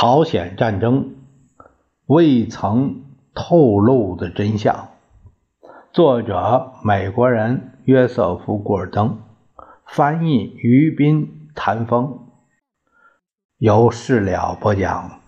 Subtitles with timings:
[0.00, 1.16] 朝鲜战争
[2.06, 3.02] 未曾
[3.34, 4.90] 透露的真相。
[5.92, 9.18] 作者：美国人约瑟夫·古尔登，
[9.84, 12.28] 翻译：于斌、谭峰，
[13.56, 15.18] 由事了播讲。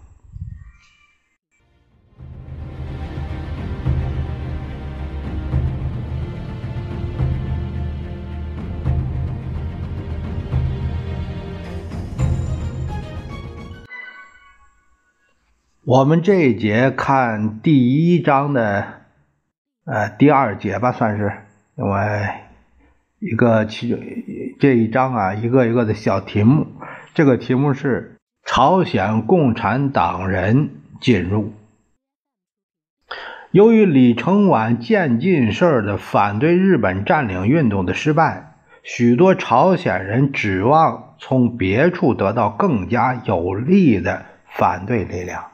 [15.91, 18.87] 我们这一节看第一章的，
[19.85, 21.33] 呃，第二节吧，算是
[21.75, 22.29] 因为
[23.19, 23.99] 一个其中
[24.61, 26.69] 这一章啊，一个一个的小题目。
[27.13, 31.53] 这个题目是朝鲜共产党人进入。
[33.51, 38.53] 由于李承晚渐进式的反对日本占领运动的失败，
[38.85, 45.47] 许多朝鲜人指望从别处得到更加有力的反对力量。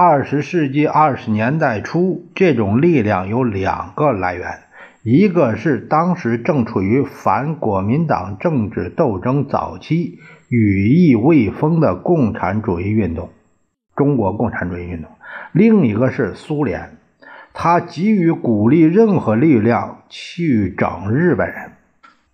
[0.00, 4.60] 二十世纪二十年代初，这种力量有两个来源：
[5.02, 13.30] 一个是当时正处于反国民党政治斗争早期、羽翼未丰的共产主义运动——
[13.96, 15.10] 中国共产主义运动；
[15.50, 16.90] 另一个是苏联，
[17.52, 21.72] 他急于鼓励任何力量去整日本人。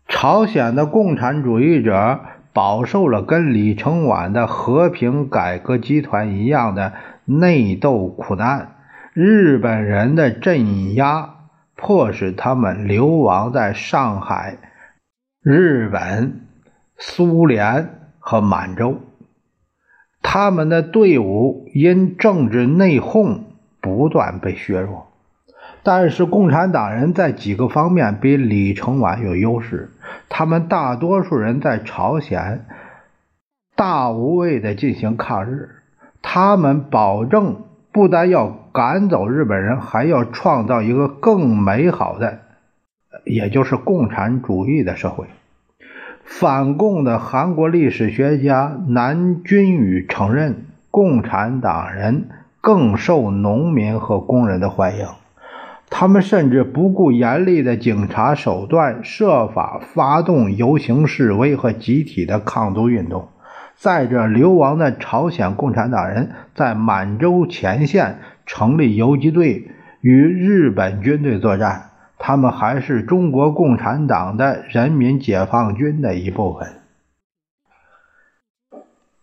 [0.06, 2.20] 朝鲜的共产主义者
[2.52, 6.92] 饱受了跟李承晚的和平改革集团一样的。
[7.24, 8.76] 内斗苦难，
[9.12, 11.34] 日本人的镇压
[11.74, 14.58] 迫使他们流亡在上海、
[15.42, 16.42] 日本、
[16.96, 19.00] 苏联和满洲。
[20.22, 23.40] 他们的队伍因政治内讧
[23.80, 25.08] 不断被削弱，
[25.82, 29.90] 但是共产党人在几个方面比李承晚有优势。
[30.28, 32.64] 他们大多数人在朝鲜
[33.76, 35.68] 大无畏地进行抗日。
[36.26, 37.56] 他们保证，
[37.92, 42.40] 不但要赶走日本人，还要创造一个更美好的，
[43.24, 45.26] 也就是共产主义的社会。
[46.24, 52.30] 反共的韩国历史学家南君宇承认，共产党人
[52.62, 55.06] 更受农民和工人的欢迎。
[55.90, 63.28] 他们甚至不顾严厉的警察手段，设法发动游行示威和集体的抗族运动。
[63.76, 69.70] 载着流亡的朝鲜共产党人在满洲前线成立游击队，
[70.00, 71.90] 与日本军队作战。
[72.18, 76.68] 他们还是中国共产党的人民解放军的一部分。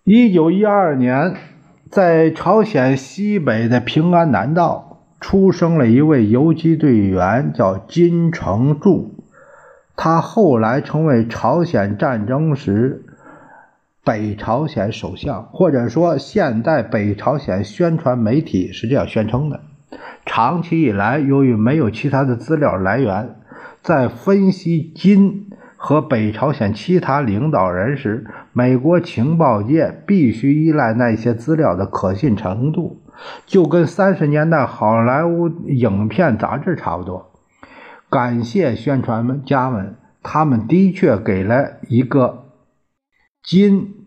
[0.03, 1.33] 一九一二年，
[1.89, 9.25] 在朝鲜西北的平安南道出生了一位游击队员，叫金成柱。
[9.95, 13.05] 他后来成为朝鲜战争时。
[14.03, 19.59] 北朝鲜首相，或者说现代北朝鲜宣传媒体是这样宣称的：
[20.25, 23.35] 长期以来，由于没有其他的资料来源，
[23.83, 33.03] 在分析金和北朝鲜其他领导人时，美国情报界必须依赖那些资料的可信程度，
[33.45, 37.31] 就跟三十年代好莱坞影片杂志差不多。
[38.09, 42.45] 感谢宣传家们，他们的确给了一个。
[43.43, 44.05] 金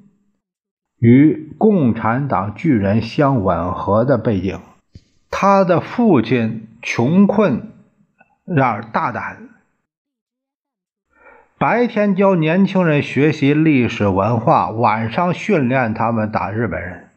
[0.99, 4.61] 与共产党巨人相吻合的背景，
[5.31, 7.73] 他的父亲穷困
[8.45, 9.49] 然而大胆，
[11.59, 17.09] 白天教年轻人学习历史文化，晚上训练他们打日本人。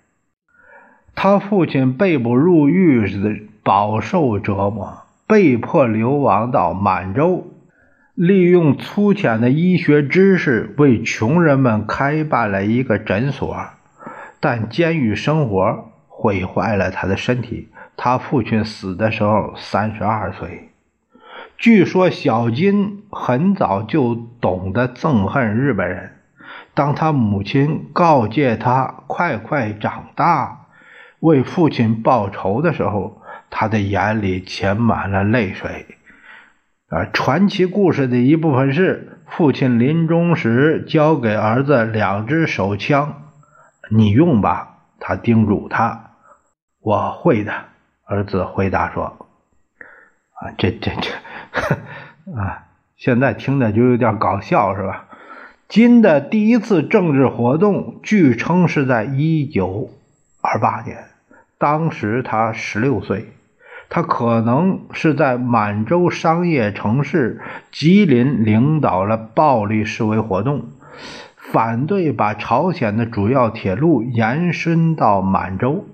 [1.14, 7.46] 他父亲被捕入狱时饱受折磨，被迫流亡到满洲。
[8.18, 13.56] 利用粗浅的医学知识为穷人们开办了一个诊所，
[14.40, 17.70] 但监狱生活毁坏了他的身体。
[17.96, 20.70] 他父亲死的时候三十二岁。
[21.60, 26.14] 据说小金很早就懂得憎恨日本人。
[26.74, 30.66] 当他母亲告诫他快快长大，
[31.20, 33.22] 为父亲报仇的时候，
[33.52, 35.86] 他的眼里噙满了泪水。
[36.90, 43.24] 啊，传奇故事的一部分是父亲临终时交给儿子两支手枪，
[43.90, 44.76] 你用吧。
[45.00, 46.12] 他叮嘱他
[46.82, 47.54] ：“我会的。”
[48.08, 49.28] 儿子回答说
[50.40, 51.12] ：“啊，这这这，
[52.40, 52.64] 啊，
[52.96, 55.08] 现在听着就有点搞笑，是吧？”
[55.68, 59.90] 金的第一次政治活动，据称是在一九
[60.42, 61.04] 二八年，
[61.58, 63.34] 当时他十六岁。
[63.90, 67.42] 他可能是在满洲商业城市
[67.72, 70.66] 吉林领导了暴力示威活动，
[71.36, 75.86] 反对把朝鲜的主要铁路延伸到满洲。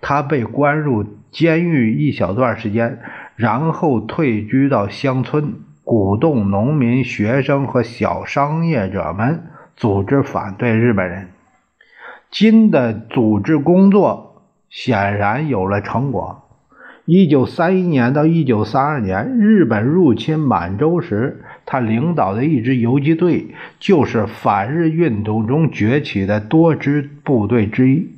[0.00, 3.00] 他被关入监狱一小段时间，
[3.34, 11.28] 然后退居到乡村，鼓动农民、学生和小商业者们组织反对日本人。
[12.30, 16.45] 金的组织工作显然有了成果。
[17.06, 28.10] 一九三一年到一九三二年，日本入侵满洲时，他领导的一支游击队就是反日运动中崛起的多支部队之一。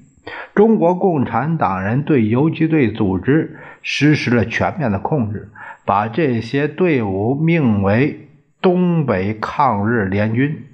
[0.55, 5.51] 中国共产党人对游击队组织实施了全面的控制，
[5.85, 8.29] 把这些队伍命为
[8.63, 10.65] “东北抗日联军”。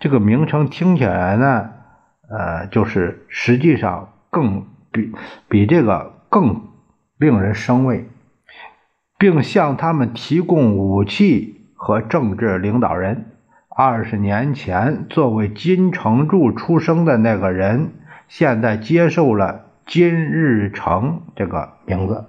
[0.00, 1.70] 这个名称听起来呢，
[2.28, 5.12] 呃，就是实际上更比
[5.48, 6.60] 比这个更。
[7.18, 8.06] 令人生畏，
[9.18, 13.26] 并向他们提供武器和政治领导人。
[13.68, 17.92] 二十年前，作为金城柱出生的那个人，
[18.28, 22.24] 现在接受了金日成这个名字。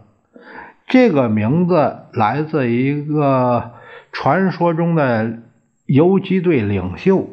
[0.88, 3.72] 这个名字来自一个
[4.14, 5.40] 传说中的
[5.86, 7.28] 游击队领袖，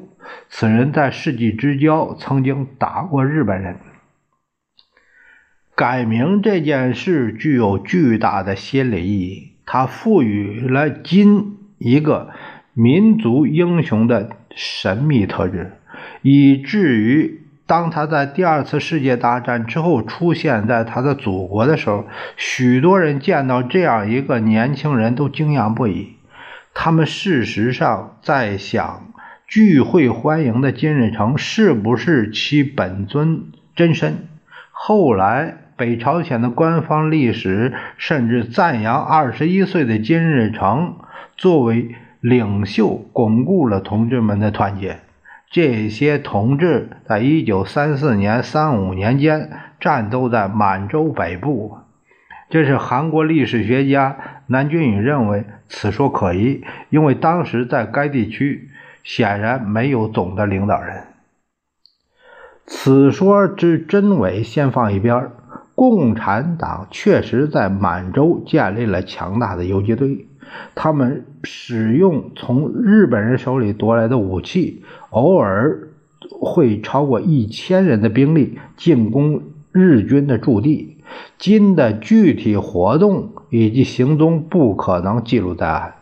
[0.48, 3.76] 此人在世纪之交曾经打过日本人。
[5.76, 12.30] 改名这件事具有巨大的心理意义，它赋予了金一个
[12.74, 15.72] 民族英雄的神秘特质，
[16.22, 22.06] 以至于当他在第二次世界大战之后出现在他的祖国的时候，
[22.36, 26.12] 许多人见到这样一个年轻人都惊讶不已。
[26.72, 29.12] 他们事实上在想，
[29.48, 34.28] 聚会欢迎的金日成是不是其本尊真身？
[34.70, 35.56] 后来。
[35.76, 40.96] 北朝鲜的官方历史甚至赞扬二十一岁的金日成
[41.36, 45.00] 作为领袖，巩固了同志们的团结。
[45.50, 51.78] 这些同志在一九三四年、三五年间战斗在满洲北部。
[52.50, 54.16] 这是韩国历史学家
[54.46, 58.70] 南俊宇认为此说可疑，因为当时在该地区
[59.02, 61.04] 显然没有总的领导人。
[62.66, 65.32] 此说之真伪，先放一边儿。
[65.74, 70.26] 共产党确实在满洲建立了强大的游击队，
[70.74, 75.88] 他们使用从日本人手里夺来的武器，偶尔
[76.40, 79.42] 会超过一千人的兵力进攻
[79.72, 80.96] 日军的驻地。
[81.38, 85.94] 金的具体活动以及行踪不可能记录在案，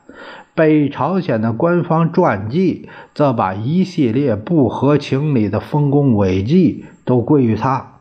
[0.54, 7.91] 北朝鲜的官方传记则把一系列不合情理的丰功伟绩都归于他。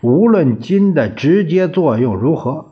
[0.00, 2.66] 无论金的直接作用如何，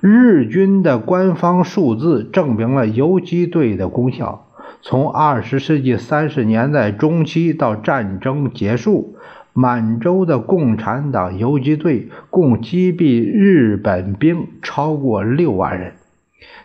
[0.00, 4.46] 日军的官方数字证明了游击队的功效。
[4.82, 9.16] 从二十世纪三十年代中期到战争结束，
[9.52, 15.92] 满洲的共产党游击队共击毙日本兵超过六万人，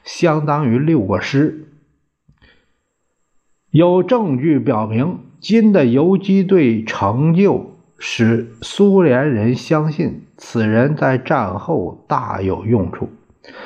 [0.04, 1.66] 相当于六个师。
[3.72, 7.75] 有证据表明，金的游击队成就。
[7.97, 13.09] 使苏联人相信此人在战后大有用处。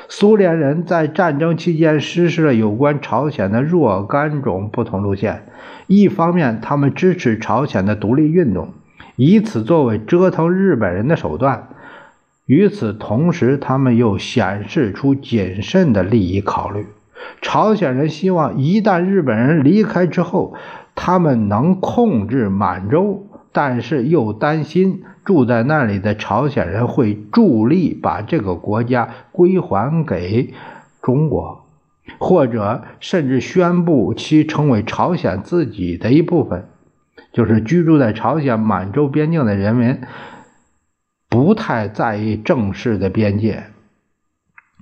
[0.08, 5.46] 苏联人在战争期间实施了有关朝鲜的若干种不同路线。
[5.86, 8.68] 一方面，他们支持朝鲜的独立运动，
[9.16, 11.68] 以此作为折腾日本人的手段；
[12.46, 16.86] 与此同时，他们又显示出谨慎的利益考虑。
[17.40, 20.54] 朝鲜人希望一旦日本人离开之后，
[20.94, 23.26] 他们能控制满洲。
[23.52, 30.54] 但是又担心住在那里的朝鲜人会助力把这个国家归还给
[31.02, 31.66] 中国，
[32.18, 36.66] 或者甚至宣布其成为朝鲜自己的一部分。
[37.32, 40.00] 就是居住在朝鲜满洲边境的人民
[41.28, 43.64] 不太在意正式的边界。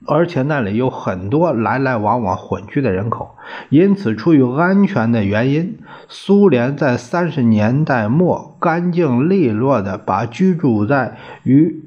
[0.07, 3.37] 而且那里有很多来来往往混居的人口，
[3.69, 5.78] 因此出于安全的原因，
[6.09, 11.85] 苏联在三十年代末干净利落地把居住在与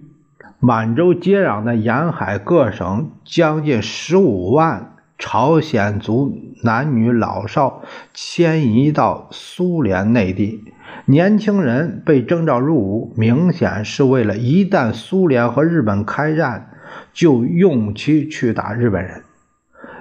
[0.60, 7.82] 满洲接壤的沿海各省将近十五万朝鲜族男女老少
[8.14, 10.64] 迁移到苏联内地。
[11.06, 16.68] 年轻人被征召入伍，明显是为了一旦苏联和日本开战。
[17.14, 19.24] 就用其去打日本人。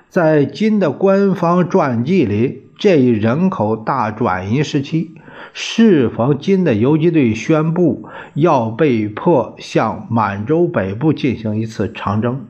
[0.09, 5.12] 在金的官方传记里，这一人口大转移时期，
[5.52, 12.47] 适逢金的游击队宣布要被迫向满洲北部进行一次长征，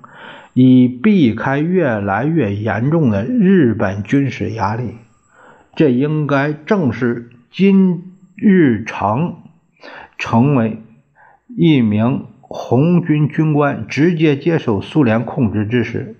[0.54, 4.94] 以避开越来越严重的日本军事压力。
[5.76, 9.36] 这应该正是金日成
[10.18, 10.78] 成为
[11.56, 16.16] 一名红军军官，直接接受苏联控制之时。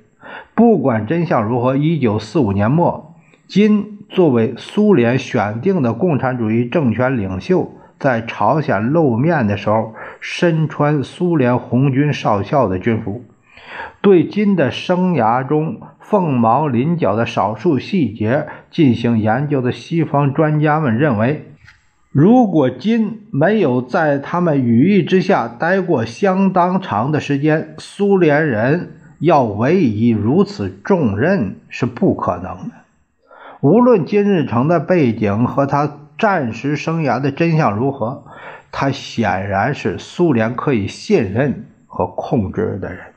[0.54, 3.16] 不管真相如何，一九四五年末，
[3.49, 13.25] 金作为苏联选定的共产主义政权领袖，在朝鲜露面的时候，身穿苏联红军少校的军服。
[14.00, 21.50] 对金的生涯中凤毛麟角的少数细节进行研究的西方专家们认为，
[22.12, 28.90] 如果金没有在他们羽翼之下待过相当长的时间，苏联人。
[29.21, 32.71] 要委以如此重任是不可能的。
[33.61, 38.25] 无论金日成的背景和他战时生涯的真相如何，
[38.73, 43.10] 他显然是苏联可以信任和控制的人。